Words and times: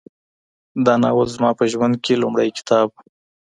دا 0.85 0.93
ناول 1.03 1.27
زما 1.35 1.49
په 1.59 1.63
ژوند 1.71 1.95
کي 2.03 2.13
لومړنی 2.21 2.51
کتاب 2.59 2.87
و. 2.91 2.95